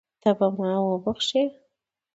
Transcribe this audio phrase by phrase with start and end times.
[0.21, 1.43] ته به ما وبښې.